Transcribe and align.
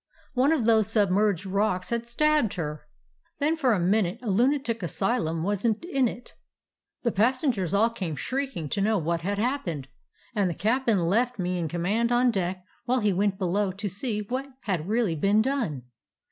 One 0.33 0.51
of 0.51 0.65
those 0.65 0.91
submerged 0.91 1.45
rocks 1.45 1.91
had 1.91 2.07
stabbed 2.07 2.55
her. 2.55 2.87
"Then 3.37 3.55
for 3.55 3.71
a 3.71 3.79
minute 3.79 4.17
a 4.23 4.31
lunatic 4.31 4.81
asylum 4.81 5.43
was 5.43 5.63
n't 5.63 5.85
in 5.85 6.07
it. 6.07 6.33
The 7.03 7.11
passengers 7.11 7.75
all 7.75 7.91
came 7.91 8.15
shrieking 8.15 8.67
to 8.69 8.81
know 8.81 8.97
what 8.97 9.21
had 9.21 9.37
happened, 9.37 9.87
and 10.33 10.49
the 10.49 10.55
cap'n 10.55 10.97
left 11.05 11.37
me 11.37 11.59
in 11.59 11.67
command 11.67 12.11
on 12.11 12.31
deck 12.31 12.65
while 12.85 13.01
he 13.01 13.13
went 13.13 13.37
below 13.37 13.71
to 13.73 13.87
see 13.87 14.23
what 14.27 14.47
had 14.61 14.87
really 14.89 15.13
been 15.13 15.39
done. 15.39 15.83